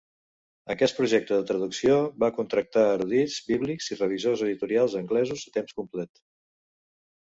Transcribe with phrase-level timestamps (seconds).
[0.75, 6.29] Aquest projecte de traducció va contractar erudits bíblics i revisors editorials anglesos a temps complet.